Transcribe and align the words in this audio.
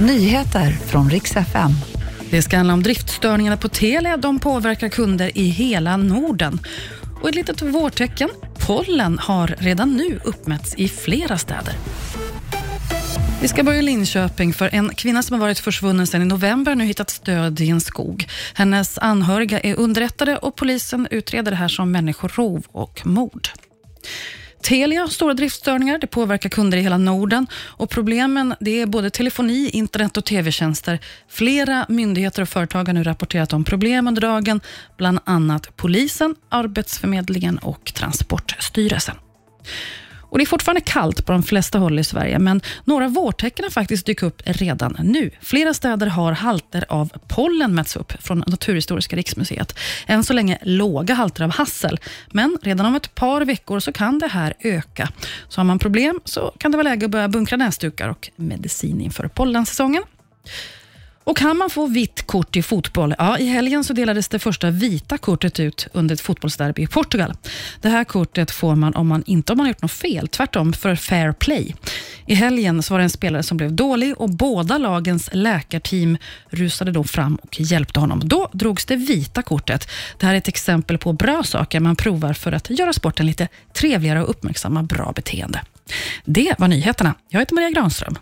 Nyheter 0.00 0.70
från 0.70 1.10
riks 1.10 1.36
FM. 1.36 1.70
Det 2.30 2.42
ska 2.42 2.56
handla 2.56 2.74
om 2.74 2.82
driftstörningarna 2.82 3.56
på 3.56 3.68
Telia. 3.68 4.16
De 4.16 4.38
påverkar 4.38 4.88
kunder 4.88 5.38
i 5.38 5.48
hela 5.48 5.96
Norden. 5.96 6.58
Och 7.22 7.28
ett 7.28 7.34
litet 7.34 7.62
vårtecken. 7.62 8.28
Pollen 8.66 9.18
har 9.18 9.54
redan 9.58 9.96
nu 9.96 10.20
uppmätts 10.24 10.74
i 10.74 10.88
flera 10.88 11.38
städer. 11.38 11.74
Vi 13.40 13.48
ska 13.48 13.62
börja 13.62 13.78
i 13.78 13.82
Linköping, 13.82 14.54
för 14.54 14.68
en 14.72 14.94
kvinna 14.94 15.22
som 15.22 15.34
har 15.34 15.40
varit 15.40 15.58
försvunnen 15.58 16.06
sedan 16.06 16.22
i 16.22 16.24
november 16.24 16.70
har 16.70 16.76
nu 16.76 16.84
hittat 16.84 17.10
stöd 17.10 17.60
i 17.60 17.68
en 17.70 17.80
skog. 17.80 18.26
Hennes 18.54 18.98
anhöriga 18.98 19.60
är 19.60 19.74
underrättade 19.74 20.36
och 20.36 20.56
polisen 20.56 21.08
utreder 21.10 21.50
det 21.50 21.56
här 21.56 21.68
som 21.68 21.92
människorov 21.92 22.66
och 22.72 23.06
mord. 23.06 23.48
Telia 24.62 25.00
har 25.00 25.08
stora 25.08 25.34
driftstörningar. 25.34 25.98
Det 25.98 26.06
påverkar 26.06 26.48
kunder 26.48 26.78
i 26.78 26.80
hela 26.80 26.98
Norden. 26.98 27.46
Och 27.54 27.90
Problemen 27.90 28.54
det 28.60 28.80
är 28.80 28.86
både 28.86 29.10
telefoni, 29.10 29.70
internet 29.72 30.16
och 30.16 30.24
tv-tjänster. 30.24 30.98
Flera 31.28 31.86
myndigheter 31.88 32.42
och 32.42 32.48
företag 32.48 32.88
har 32.88 32.94
nu 32.94 33.02
rapporterat 33.02 33.52
om 33.52 33.64
problem 33.64 34.08
under 34.08 34.22
dagen. 34.22 34.60
Bland 34.96 35.18
annat 35.24 35.76
polisen, 35.76 36.34
Arbetsförmedlingen 36.48 37.58
och 37.58 37.92
Transportstyrelsen. 37.94 39.16
Och 40.30 40.38
Det 40.38 40.44
är 40.44 40.46
fortfarande 40.46 40.80
kallt 40.80 41.26
på 41.26 41.32
de 41.32 41.42
flesta 41.42 41.78
håll 41.78 41.98
i 41.98 42.04
Sverige, 42.04 42.38
men 42.38 42.60
några 42.84 43.08
vårtecken 43.08 43.64
har 43.64 43.70
faktiskt 43.70 44.06
dykt 44.06 44.22
upp 44.22 44.42
redan 44.44 44.96
nu. 45.02 45.30
Flera 45.40 45.74
städer 45.74 46.06
har 46.06 46.32
halter 46.32 46.84
av 46.88 47.10
pollen 47.28 47.74
mätts 47.74 47.96
upp 47.96 48.12
från 48.22 48.44
Naturhistoriska 48.46 49.16
riksmuseet. 49.16 49.78
Än 50.06 50.24
så 50.24 50.32
länge 50.32 50.58
låga 50.62 51.14
halter 51.14 51.44
av 51.44 51.50
hassel, 51.50 52.00
men 52.30 52.58
redan 52.62 52.86
om 52.86 52.94
ett 52.94 53.14
par 53.14 53.40
veckor 53.40 53.80
så 53.80 53.92
kan 53.92 54.18
det 54.18 54.28
här 54.28 54.54
öka. 54.60 55.08
Så 55.48 55.60
har 55.60 55.64
man 55.64 55.78
problem 55.78 56.20
så 56.24 56.52
kan 56.58 56.70
det 56.70 56.76
vara 56.76 56.88
läge 56.88 57.04
att 57.04 57.10
börja 57.10 57.28
bunkra 57.28 57.56
näsdukar 57.56 58.08
och 58.08 58.30
medicin 58.36 59.00
inför 59.00 59.28
pollensäsongen. 59.28 60.02
Och 61.28 61.36
kan 61.36 61.56
man 61.56 61.70
få 61.70 61.86
vitt 61.86 62.26
kort 62.26 62.56
i 62.56 62.62
fotboll? 62.62 63.14
Ja, 63.18 63.38
I 63.38 63.46
helgen 63.46 63.84
så 63.84 63.92
delades 63.92 64.28
det 64.28 64.38
första 64.38 64.70
vita 64.70 65.18
kortet 65.18 65.60
ut 65.60 65.88
under 65.92 66.14
ett 66.14 66.20
fotbollsderby 66.20 66.82
i 66.82 66.86
Portugal. 66.86 67.34
Det 67.80 67.88
här 67.88 68.04
kortet 68.04 68.50
får 68.50 68.74
man 68.74 68.94
om 68.94 69.08
man 69.08 69.22
inte 69.26 69.52
om 69.52 69.56
man 69.56 69.66
har 69.66 69.70
gjort 69.70 69.82
något 69.82 69.92
fel, 69.92 70.28
tvärtom 70.28 70.72
för 70.72 70.96
fair 70.96 71.32
play. 71.32 71.74
I 72.26 72.34
helgen 72.34 72.82
så 72.82 72.94
var 72.94 72.98
det 72.98 73.04
en 73.04 73.10
spelare 73.10 73.42
som 73.42 73.56
blev 73.56 73.72
dålig 73.72 74.20
och 74.20 74.30
båda 74.30 74.78
lagens 74.78 75.30
läkarteam 75.32 76.16
rusade 76.50 76.92
då 76.92 77.04
fram 77.04 77.34
och 77.34 77.60
hjälpte 77.60 78.00
honom. 78.00 78.20
Då 78.24 78.48
drogs 78.52 78.86
det 78.86 78.96
vita 78.96 79.42
kortet. 79.42 79.88
Det 80.18 80.26
här 80.26 80.34
är 80.34 80.38
ett 80.38 80.48
exempel 80.48 80.98
på 80.98 81.12
bra 81.12 81.42
saker 81.42 81.80
man 81.80 81.96
provar 81.96 82.32
för 82.32 82.52
att 82.52 82.70
göra 82.70 82.92
sporten 82.92 83.26
lite 83.26 83.48
trevligare 83.72 84.22
och 84.22 84.30
uppmärksamma 84.30 84.82
bra 84.82 85.12
beteende. 85.16 85.60
Det 86.24 86.54
var 86.58 86.68
nyheterna. 86.68 87.14
Jag 87.28 87.40
heter 87.40 87.54
Maria 87.54 87.70
Granström. 87.70 88.18